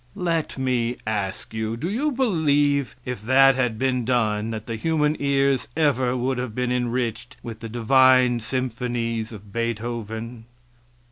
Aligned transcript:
Let 0.15 0.57
me 0.57 0.95
ask 1.05 1.53
you 1.53 1.77
do 1.77 1.87
you 1.87 2.11
believe 2.11 2.95
if 3.05 3.21
that 3.21 3.53
had 3.53 3.77
been 3.77 4.03
done 4.03 4.49
that 4.49 4.65
the 4.65 4.75
human 4.75 5.15
ears 5.19 5.67
ever 5.77 6.17
would 6.17 6.39
have 6.39 6.55
been 6.55 6.71
enriched 6.71 7.37
with 7.43 7.59
the 7.59 7.69
divine 7.69 8.39
symphonies 8.39 9.31
of 9.31 9.53
Beethoven? 9.53 10.45